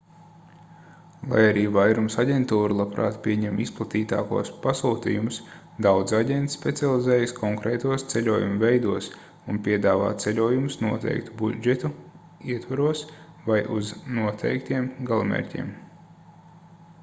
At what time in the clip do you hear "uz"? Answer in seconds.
13.77-13.93